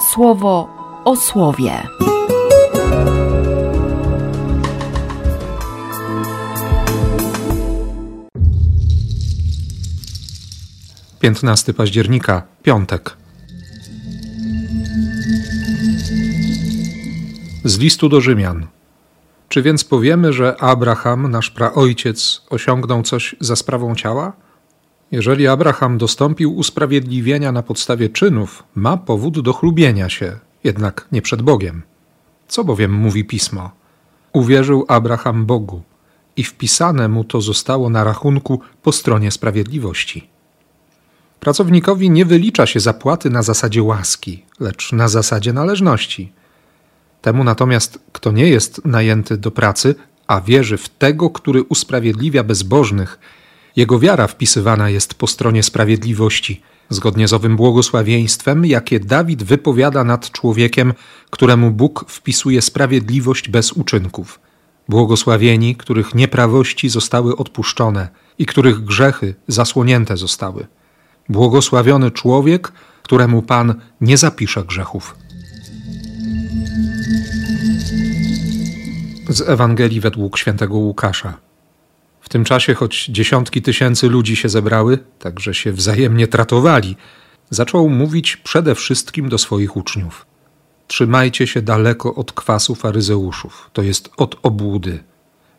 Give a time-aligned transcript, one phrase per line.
[0.00, 0.68] słowo
[1.04, 1.72] o słowie.
[11.20, 13.16] Piętnasty października, piątek.
[17.64, 18.66] Z listu do Rzymian.
[19.48, 24.32] Czy więc powiemy, że Abraham, nasz praojciec, osiągnął coś za sprawą ciała?
[25.10, 31.42] Jeżeli Abraham dostąpił usprawiedliwienia na podstawie czynów, ma powód do chlubienia się, jednak nie przed
[31.42, 31.82] Bogiem.
[32.48, 33.70] Co bowiem mówi pismo?
[34.32, 35.82] Uwierzył Abraham Bogu
[36.36, 40.28] i wpisane mu to zostało na rachunku po stronie sprawiedliwości.
[41.40, 46.32] Pracownikowi nie wylicza się zapłaty na zasadzie łaski, lecz na zasadzie należności.
[47.22, 49.94] Temu natomiast, kto nie jest najęty do pracy,
[50.26, 53.18] a wierzy w tego, który usprawiedliwia bezbożnych,
[53.78, 60.30] jego wiara wpisywana jest po stronie sprawiedliwości, zgodnie z owym błogosławieństwem, jakie Dawid wypowiada nad
[60.30, 60.94] człowiekiem,
[61.30, 64.40] któremu Bóg wpisuje sprawiedliwość bez uczynków.
[64.88, 70.66] Błogosławieni, których nieprawości zostały odpuszczone i których grzechy zasłonięte zostały.
[71.28, 75.16] Błogosławiony człowiek, któremu Pan nie zapisze grzechów.
[79.28, 81.47] Z Ewangelii według świętego Łukasza.
[82.28, 86.96] W tym czasie, choć dziesiątki tysięcy ludzi się zebrały, także się wzajemnie tratowali,
[87.50, 90.26] zaczął mówić przede wszystkim do swoich uczniów.
[90.86, 95.04] Trzymajcie się daleko od kwasu faryzeuszów, to jest od obłudy.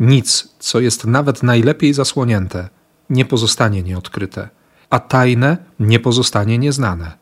[0.00, 2.68] Nic, co jest nawet najlepiej zasłonięte,
[3.10, 4.48] nie pozostanie nieodkryte,
[4.90, 7.18] a tajne nie pozostanie nieznane.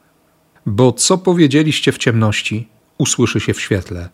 [0.67, 4.08] Bo co powiedzieliście w ciemności, usłyszy się w świetle,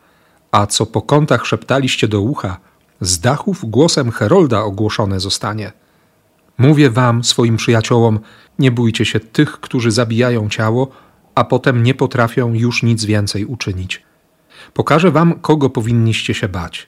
[0.51, 2.61] a co po kątach szeptaliście do ucha,
[3.05, 5.73] z dachów głosem Herolda ogłoszone zostanie.
[6.59, 8.19] Mówię wam, swoim przyjaciołom,
[8.59, 10.89] nie bójcie się tych, którzy zabijają ciało,
[11.35, 14.03] a potem nie potrafią już nic więcej uczynić.
[14.75, 16.87] Pokażę wam, kogo powinniście się bać.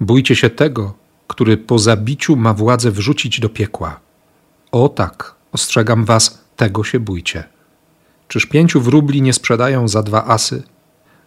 [0.00, 0.94] Bójcie się tego,
[1.26, 4.00] który po zabiciu ma władzę wrzucić do piekła.
[4.72, 7.44] O tak, ostrzegam was, tego się bójcie.
[8.28, 10.62] Czyż pięciu wróbli nie sprzedają za dwa asy,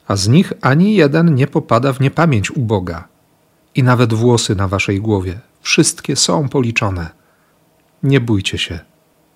[0.08, 3.08] a z nich ani jeden nie popada w niepamięć u Boga?
[3.76, 5.40] I nawet włosy na waszej głowie.
[5.62, 7.10] Wszystkie są policzone.
[8.04, 8.80] Nie bójcie się.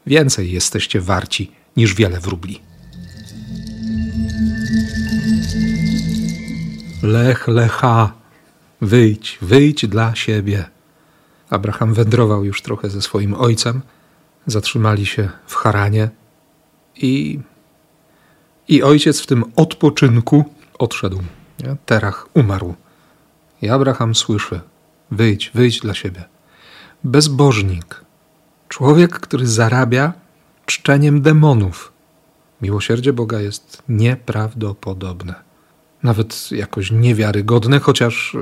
[0.05, 2.61] Więcej jesteście warci niż wiele wróbli.
[7.03, 8.13] Lech, lecha,
[8.81, 10.65] wyjdź, wyjdź dla siebie.
[11.49, 13.81] Abraham wędrował już trochę ze swoim ojcem.
[14.47, 16.09] Zatrzymali się w Haranie
[16.95, 17.39] i,
[18.67, 20.45] i ojciec w tym odpoczynku
[20.79, 21.19] odszedł.
[21.85, 22.75] Terach umarł.
[23.61, 24.61] I Abraham słyszy:
[25.11, 26.23] Wyjdź, wyjdź dla siebie.
[27.03, 28.05] Bezbożnik,
[28.67, 30.13] człowiek, który zarabia
[30.65, 31.91] czczeniem demonów.
[32.61, 35.35] Miłosierdzie Boga jest nieprawdopodobne.
[36.03, 38.37] Nawet jakoś niewiarygodne, chociaż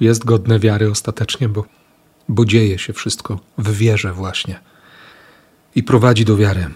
[0.00, 1.64] jest godne wiary ostatecznie, bo,
[2.28, 4.60] bo dzieje się wszystko w wierze właśnie.
[5.74, 6.66] I prowadzi do wiary.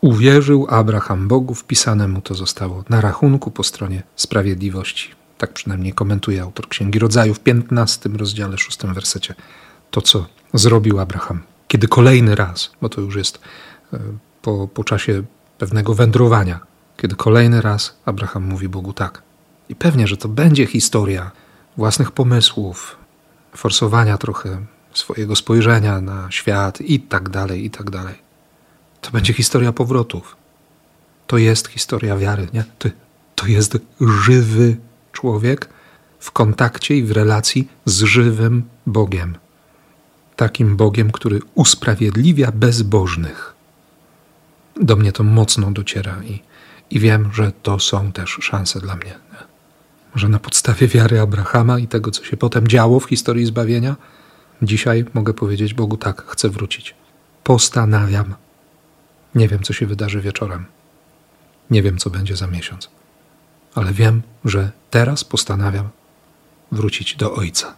[0.00, 5.23] Uwierzył Abraham Bogu, wpisane mu to zostało na rachunku po stronie sprawiedliwości.
[5.38, 9.34] Tak przynajmniej komentuje autor Księgi Rodzaju w 15 rozdziale, 6 wersecie.
[9.90, 13.40] To, co zrobił Abraham, kiedy kolejny raz, bo to już jest
[13.92, 13.98] e,
[14.42, 15.22] po, po czasie
[15.58, 16.60] pewnego wędrowania,
[16.96, 19.22] kiedy kolejny raz Abraham mówi Bogu tak.
[19.68, 21.30] I pewnie, że to będzie historia
[21.76, 22.96] własnych pomysłów,
[23.56, 28.14] forsowania trochę swojego spojrzenia na świat i tak dalej, i tak dalej.
[29.00, 30.36] To będzie historia powrotów.
[31.26, 32.64] To jest historia wiary, nie?
[32.78, 32.88] To,
[33.34, 34.76] to jest żywy
[35.24, 35.68] człowiek
[36.18, 39.36] w kontakcie i w relacji z żywym Bogiem.
[40.36, 43.54] Takim Bogiem, który usprawiedliwia bezbożnych.
[44.80, 46.42] Do mnie to mocno dociera i,
[46.90, 49.14] i wiem, że to są też szanse dla mnie.
[50.14, 53.96] Może na podstawie wiary Abrahama i tego, co się potem działo w historii zbawienia,
[54.62, 56.94] dzisiaj mogę powiedzieć Bogu tak, chcę wrócić.
[57.44, 58.34] Postanawiam.
[59.34, 60.64] Nie wiem, co się wydarzy wieczorem.
[61.70, 62.88] Nie wiem, co będzie za miesiąc
[63.74, 65.88] ale wiem, że teraz postanawiam
[66.72, 67.76] wrócić do Ojca.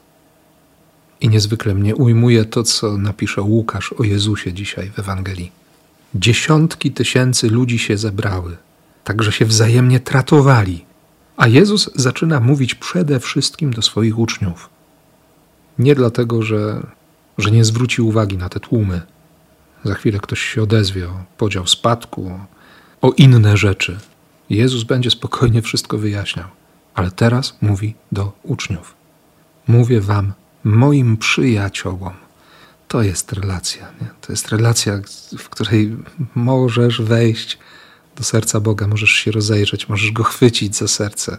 [1.21, 5.53] I niezwykle mnie ujmuje to, co napisze Łukasz o Jezusie dzisiaj w Ewangelii.
[6.15, 8.57] Dziesiątki tysięcy ludzi się zebrały,
[9.05, 10.85] także się wzajemnie tratowali,
[11.37, 14.69] a Jezus zaczyna mówić przede wszystkim do swoich uczniów.
[15.79, 16.87] Nie dlatego, że,
[17.39, 19.01] że nie zwróci uwagi na te tłumy.
[19.85, 22.41] Za chwilę ktoś się odezwie o podział spadku,
[23.03, 23.99] o inne rzeczy,
[24.51, 26.49] Jezus będzie spokojnie wszystko wyjaśniał.
[26.95, 28.95] Ale teraz mówi do uczniów:
[29.69, 30.33] Mówię wam,
[30.65, 32.15] moim przyjaciołom.
[32.89, 33.89] To jest relacja.
[34.01, 34.09] Nie?
[34.21, 35.01] To jest relacja,
[35.39, 35.97] w której
[36.35, 37.59] możesz wejść
[38.17, 41.39] do serca Boga, możesz się rozejrzeć, możesz go chwycić za serce.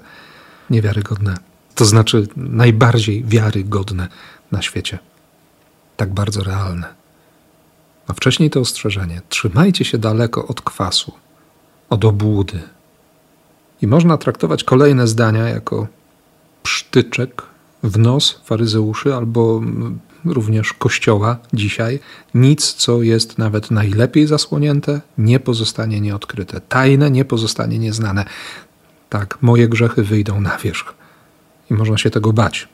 [0.69, 1.37] Niewiarygodne.
[1.75, 4.07] To znaczy najbardziej wiarygodne
[4.51, 4.99] na świecie.
[5.97, 6.93] Tak bardzo realne.
[8.07, 11.11] A wcześniej to ostrzeżenie: trzymajcie się daleko od kwasu,
[11.89, 12.59] od obłudy.
[13.81, 15.87] I można traktować kolejne zdania jako
[16.63, 17.43] psztyczek
[17.83, 19.61] w nos faryzeuszy albo
[20.25, 21.99] również Kościoła dzisiaj,
[22.33, 26.61] nic, co jest nawet najlepiej zasłonięte, nie pozostanie nieodkryte.
[26.61, 28.25] Tajne nie pozostanie nieznane.
[29.09, 30.93] Tak, moje grzechy wyjdą na wierzch.
[31.71, 32.67] I można się tego bać.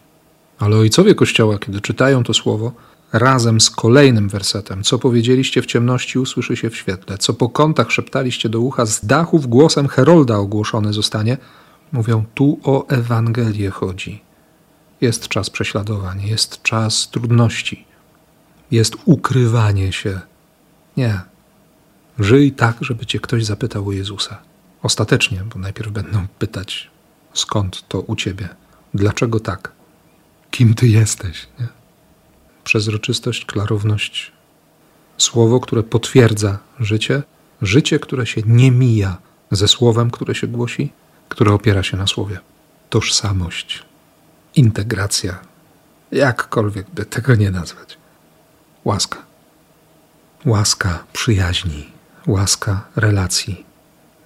[0.60, 2.72] Ale ojcowie Kościoła, kiedy czytają to słowo,
[3.14, 7.92] razem z kolejnym wersetem, co powiedzieliście w ciemności, usłyszy się w świetle, co po kątach
[7.92, 11.38] szeptaliście do ucha, z dachów głosem Herolda ogłoszony zostanie,
[11.92, 14.22] mówią, tu o Ewangelię chodzi.
[15.02, 17.86] Jest czas prześladowań, jest czas trudności,
[18.72, 20.20] jest ukrywanie się.
[20.98, 21.22] Nie.
[22.20, 24.38] Żyj tak, żeby cię ktoś zapytał o Jezusa.
[24.84, 26.92] Ostatecznie, bo najpierw będą pytać,
[27.34, 28.50] skąd to u ciebie,
[28.94, 29.72] dlaczego tak,
[30.52, 31.48] kim ty jesteś.
[31.60, 31.83] Nie?
[32.64, 34.32] Przezroczystość, klarowność,
[35.18, 37.24] słowo, które potwierdza życie,
[37.62, 39.18] życie, które się nie mija
[39.52, 40.92] ze słowem, które się głosi,
[41.30, 42.40] które opiera się na słowie.
[42.90, 43.84] Tożsamość
[44.56, 45.40] integracja,
[46.12, 47.98] jakkolwiek by tego nie nazwać.
[48.86, 49.18] Łaska.
[50.46, 51.86] Łaska przyjaźni,
[52.28, 53.66] łaska relacji.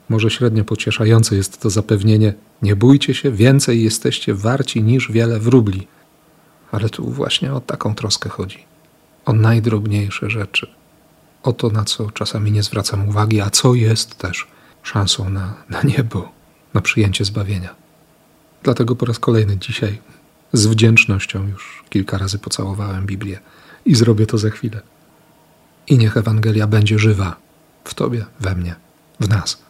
[0.09, 5.87] Może średnio pocieszające jest to zapewnienie: nie bójcie się, więcej jesteście warci niż wiele wróbli.
[6.71, 8.65] Ale tu właśnie o taką troskę chodzi.
[9.25, 10.67] O najdrobniejsze rzeczy.
[11.43, 14.47] O to, na co czasami nie zwracam uwagi, a co jest też
[14.83, 16.31] szansą na, na niebo,
[16.73, 17.75] na przyjęcie zbawienia.
[18.63, 20.01] Dlatego po raz kolejny dzisiaj
[20.53, 23.39] z wdzięcznością już kilka razy pocałowałem Biblię
[23.85, 24.81] i zrobię to za chwilę.
[25.87, 27.35] I niech Ewangelia będzie żywa
[27.83, 28.75] w Tobie, we mnie,
[29.19, 29.61] w nas,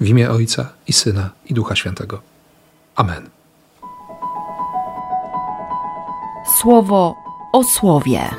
[0.00, 2.22] w imię Ojca i Syna i Ducha Świętego.
[2.94, 3.39] Amen.
[6.44, 7.16] Słowo
[7.52, 8.30] o słowie.